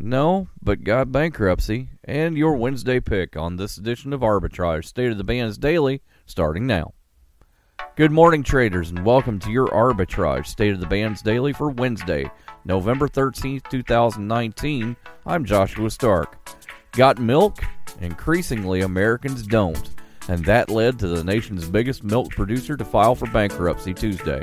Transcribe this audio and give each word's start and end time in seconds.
No, 0.00 0.48
but 0.62 0.84
got 0.84 1.10
bankruptcy. 1.10 1.88
And 2.04 2.38
your 2.38 2.54
Wednesday 2.54 3.00
pick 3.00 3.36
on 3.36 3.56
this 3.56 3.76
edition 3.76 4.12
of 4.12 4.20
Arbitrage 4.20 4.84
State 4.84 5.10
of 5.10 5.18
the 5.18 5.24
Bands 5.24 5.58
Daily, 5.58 6.02
starting 6.24 6.68
now. 6.68 6.92
Good 7.96 8.12
morning, 8.12 8.44
traders, 8.44 8.90
and 8.90 9.04
welcome 9.04 9.40
to 9.40 9.50
your 9.50 9.66
Arbitrage 9.66 10.46
State 10.46 10.72
of 10.72 10.78
the 10.78 10.86
Bands 10.86 11.20
Daily 11.20 11.52
for 11.52 11.70
Wednesday, 11.70 12.30
November 12.64 13.08
13th, 13.08 13.68
2019. 13.68 14.96
I'm 15.26 15.44
Joshua 15.44 15.90
Stark. 15.90 16.48
Got 16.92 17.18
milk? 17.18 17.58
Increasingly, 18.00 18.82
Americans 18.82 19.42
don't, 19.48 19.90
and 20.28 20.44
that 20.44 20.70
led 20.70 21.00
to 21.00 21.08
the 21.08 21.24
nation's 21.24 21.68
biggest 21.68 22.04
milk 22.04 22.30
producer 22.30 22.76
to 22.76 22.84
file 22.84 23.16
for 23.16 23.26
bankruptcy 23.26 23.94
Tuesday. 23.94 24.42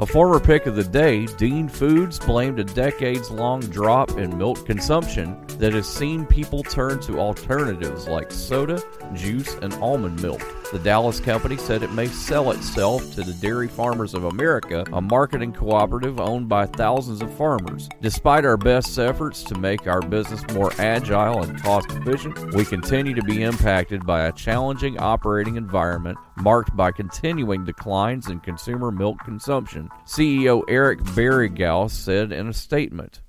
A 0.00 0.06
former 0.06 0.40
pick 0.40 0.66
of 0.66 0.74
the 0.74 0.82
day, 0.82 1.26
Dean 1.26 1.68
Foods 1.68 2.18
blamed 2.18 2.58
a 2.58 2.64
decades 2.64 3.30
long 3.30 3.60
drop 3.60 4.18
in 4.18 4.36
milk 4.36 4.66
consumption 4.66 5.40
that 5.58 5.72
has 5.72 5.86
seen 5.86 6.26
people 6.26 6.64
turn 6.64 7.00
to 7.02 7.20
alternatives 7.20 8.08
like 8.08 8.32
soda, 8.32 8.82
juice, 9.14 9.54
and 9.62 9.72
almond 9.74 10.20
milk. 10.20 10.42
The 10.72 10.80
Dallas 10.80 11.20
company 11.20 11.56
said 11.56 11.84
it 11.84 11.92
may 11.92 12.08
sell 12.08 12.50
itself 12.50 13.14
to 13.14 13.22
the 13.22 13.34
Dairy 13.34 13.68
Farmers 13.68 14.14
of 14.14 14.24
America, 14.24 14.84
a 14.92 15.00
marketing 15.00 15.52
cooperative 15.52 16.18
owned 16.18 16.48
by 16.48 16.66
thousands 16.66 17.22
of 17.22 17.32
farmers. 17.34 17.88
Despite 18.00 18.44
our 18.44 18.56
best 18.56 18.98
efforts 18.98 19.44
to 19.44 19.56
make 19.56 19.86
our 19.86 20.02
business 20.02 20.44
more 20.54 20.72
agile 20.78 21.44
and 21.44 21.62
cost 21.62 21.92
efficient, 21.92 22.52
we 22.54 22.64
continue 22.64 23.14
to 23.14 23.22
be 23.22 23.44
impacted 23.44 24.04
by 24.04 24.26
a 24.26 24.32
challenging 24.32 24.98
operating 24.98 25.54
environment 25.54 26.18
marked 26.36 26.76
by 26.76 26.92
continuing 26.92 27.64
declines 27.64 28.28
in 28.28 28.40
consumer 28.40 28.90
milk 28.90 29.18
consumption, 29.24 29.88
CEO 30.06 30.62
Eric 30.68 31.00
Beringause 31.00 31.90
said 31.90 32.32
in 32.32 32.48
a 32.48 32.52
statement. 32.52 33.20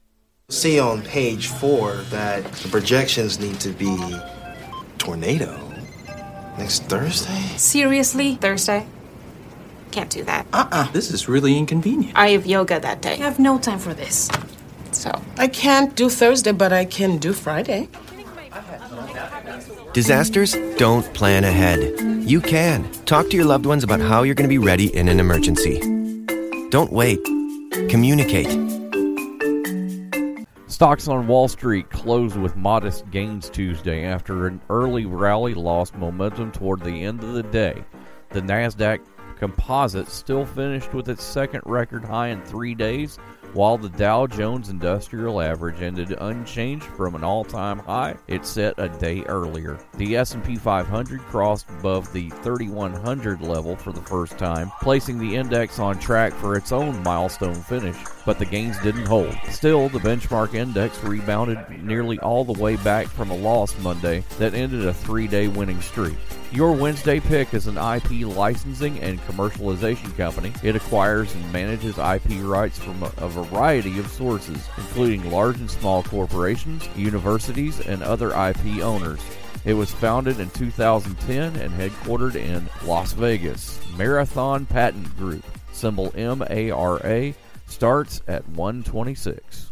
See 0.50 0.80
on 0.80 1.02
page 1.02 1.48
four 1.48 1.94
that 2.12 2.44
the 2.52 2.70
projections 2.70 3.40
need 3.40 3.60
to 3.62 3.70
be 3.70 4.20
tornado 4.98 5.60
next 6.58 6.84
Thursday. 6.84 7.42
Seriously? 7.58 8.36
Thursday? 8.36 8.86
Can't 9.92 10.10
do 10.10 10.24
that. 10.26 10.46
Uh-uh. 10.54 10.92
This 10.92 11.12
is 11.12 11.28
really 11.28 11.58
inconvenient. 11.58 12.18
I 12.18 12.30
have 12.30 12.46
yoga 12.46 12.80
that 12.80 13.02
day. 13.02 13.14
I 13.14 13.18
have 13.18 13.40
no 13.40 13.58
time 13.58 13.80
for 13.80 13.94
this. 13.94 14.30
So, 14.92 15.12
I 15.38 15.48
can't 15.48 15.96
do 15.96 16.10
Thursday, 16.10 16.52
but 16.52 16.72
I 16.72 16.86
can 16.86 17.18
do 17.18 17.34
Friday. 17.34 17.90
Disasters 19.94 20.56
don't 20.78 21.06
plan 21.14 21.44
ahead. 21.44 22.00
You 22.28 22.42
can. 22.42 22.92
Talk 23.06 23.30
to 23.30 23.36
your 23.36 23.46
loved 23.46 23.66
ones 23.66 23.84
about 23.84 24.02
how 24.02 24.24
you're 24.24 24.36
going 24.36 24.50
to 24.50 24.54
be 24.54 24.58
ready 24.58 24.94
in 24.96 25.08
an 25.08 25.20
emergency. 25.20 25.80
Don't 26.70 26.92
wait. 26.92 27.24
Communicate. 27.90 28.50
Stocks 30.68 31.08
on 31.08 31.28
Wall 31.28 31.48
Street 31.48 31.90
closed 31.90 32.36
with 32.36 32.58
modest 32.58 33.10
gains 33.12 33.50
Tuesday 33.50 34.04
after 34.04 34.48
an 34.48 34.60
early 34.70 35.06
rally 35.06 35.54
lost 35.54 35.96
momentum 35.96 36.52
toward 36.52 36.82
the 36.82 37.04
end 37.04 37.24
of 37.24 37.34
the 37.34 37.44
day. 37.44 37.82
The 38.32 38.42
Nasdaq 38.42 39.00
Composite 39.38 40.10
still 40.10 40.46
finished 40.46 40.94
with 40.94 41.08
its 41.08 41.24
second 41.24 41.62
record 41.66 42.04
high 42.04 42.30
in 42.30 42.42
3 42.44 42.76
days, 42.76 43.20
while 43.54 43.78
the 43.78 43.90
Dow 43.90 44.28
Jones 44.28 44.70
Industrial 44.70 45.42
Average 45.42 45.82
ended 45.82 46.16
unchanged 46.20 46.86
from 46.86 47.16
an 47.16 47.24
all-time 47.24 47.80
high 47.80 48.16
it 48.28 48.46
set 48.46 48.74
a 48.78 48.90
day 48.90 49.24
earlier. 49.24 49.78
The 49.96 50.18
S&P 50.18 50.56
500 50.56 51.20
crossed 51.22 51.70
above 51.70 52.12
the 52.14 52.30
3100 52.30 53.42
level 53.42 53.76
for 53.76 53.92
the 53.92 54.02
first 54.02 54.38
time, 54.38 54.72
placing 54.82 55.18
the 55.18 55.36
index 55.36 55.80
on 55.80 56.00
track 56.00 56.34
for 56.34 56.56
its 56.56 56.72
own 56.72 57.02
milestone 57.04 57.56
finish, 57.56 57.98
but 58.26 58.40
the 58.40 58.46
gains 58.46 58.80
didn't 58.82 59.06
hold. 59.06 59.36
Still, 59.50 59.90
the 59.90 60.00
benchmark 60.00 60.54
index 60.54 61.04
rebounded 61.04 61.84
nearly 61.84 62.20
all 62.20 62.44
the 62.44 62.62
way 62.62 62.76
back 62.78 63.08
from 63.08 63.32
a 63.32 63.36
loss 63.36 63.78
Monday 63.80 64.24
that 64.38 64.54
ended 64.54 64.86
a 64.86 64.94
3-day 64.94 65.48
winning 65.48 65.82
streak. 65.82 66.16
Your 66.52 66.72
Wednesday 66.72 67.20
pick 67.20 67.54
is 67.54 67.68
an 67.68 67.78
IP 67.78 68.26
licensing 68.26 69.00
and 69.02 69.20
commercialization 69.22 70.16
company. 70.16 70.54
It 70.64 70.76
acquires 70.76 71.34
and 71.36 71.52
manages 71.52 71.98
IP 71.98 72.42
rights 72.44 72.80
from 72.80 73.04
a, 73.04 73.12
a 73.18 73.28
variety 73.46 74.00
of 74.00 74.08
sources, 74.08 74.68
including 74.78 75.32
large 75.32 75.58
and 75.58 75.70
small 75.70 76.04
corporations, 76.04 76.88
universities, 76.96 77.80
and 77.80 78.04
other 78.04 78.30
IP 78.30 78.84
owners. 78.84 79.20
It 79.66 79.74
was 79.74 79.92
founded 79.92 80.40
in 80.40 80.50
2010 80.52 81.56
and 81.56 81.74
headquartered 81.74 82.36
in 82.36 82.70
Las 82.86 83.14
Vegas. 83.14 83.80
Marathon 83.98 84.66
Patent 84.66 85.18
Group, 85.18 85.44
symbol 85.72 86.14
MARA, 86.16 87.34
starts 87.68 88.22
at 88.28 88.48
126. 88.50 89.72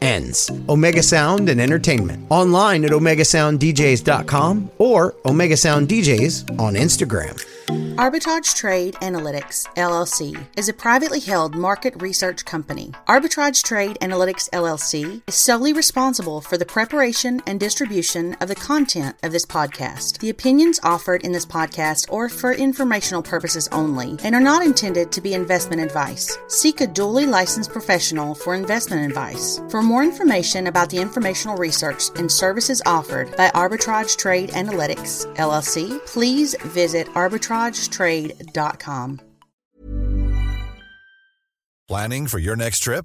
ends. 0.00 0.50
Omega 0.68 1.02
Sound 1.02 1.48
and 1.48 1.60
Entertainment. 1.60 2.26
Online 2.30 2.84
at 2.84 2.90
OmegaSoundDJs.com 2.90 4.70
or 4.78 5.14
Omega 5.24 5.56
Sound 5.56 5.88
DJs 5.88 6.58
on 6.58 6.74
Instagram. 6.74 7.38
Arbitrage 7.70 8.56
Trade 8.56 8.94
Analytics 8.94 9.66
LLC 9.74 10.36
is 10.56 10.68
a 10.68 10.72
privately 10.72 11.20
held 11.20 11.54
market 11.54 11.94
research 12.02 12.44
company. 12.44 12.92
Arbitrage 13.06 13.62
Trade 13.62 13.96
Analytics 14.00 14.50
LLC 14.50 15.22
is 15.28 15.34
solely 15.36 15.72
responsible 15.72 16.40
for 16.40 16.56
the 16.56 16.64
preparation 16.64 17.40
and 17.46 17.60
distribution 17.60 18.34
of 18.40 18.48
the 18.48 18.56
content 18.56 19.16
of 19.22 19.30
this 19.30 19.46
podcast. 19.46 20.18
The 20.18 20.30
opinions 20.30 20.80
offered 20.82 21.22
in 21.22 21.30
this 21.30 21.46
podcast 21.46 22.12
are 22.12 22.28
for 22.28 22.52
informational 22.52 23.22
purposes 23.22 23.68
only 23.70 24.16
and 24.24 24.34
are 24.34 24.40
not 24.40 24.64
intended 24.64 25.12
to 25.12 25.20
be 25.20 25.34
investment 25.34 25.80
advice. 25.80 26.38
Seek 26.48 26.80
a 26.80 26.88
duly 26.88 27.26
licensed 27.26 27.70
professional 27.70 28.34
for 28.34 28.54
investment 28.54 29.06
advice. 29.06 29.60
For 29.68 29.80
more 29.90 30.04
information 30.04 30.68
about 30.68 30.88
the 30.88 30.98
informational 30.98 31.56
research 31.56 32.10
and 32.14 32.30
services 32.30 32.80
offered 32.86 33.36
by 33.36 33.50
Arbitrage 33.50 34.16
Trade 34.16 34.50
Analytics 34.50 35.26
LLC, 35.34 35.98
please 36.06 36.54
visit 36.66 37.08
arbitragetrade.com. 37.16 39.20
Planning 41.88 42.28
for 42.28 42.38
your 42.38 42.54
next 42.54 42.80
trip? 42.80 43.04